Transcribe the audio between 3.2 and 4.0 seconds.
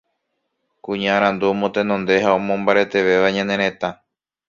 ñane retã